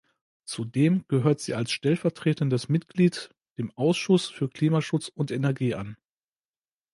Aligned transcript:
Zudem 0.45 1.05
gehört 1.09 1.41
sie 1.41 1.53
als 1.53 1.69
stellvertretendes 1.71 2.69
Mitglied 2.69 3.35
dem 3.59 3.69
Ausschuss 3.77 4.27
für 4.27 4.49
Klimaschutz 4.49 5.09
und 5.09 5.29
Energie 5.29 5.75
an. 5.75 5.95